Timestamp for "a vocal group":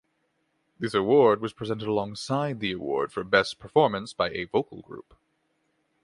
4.31-5.13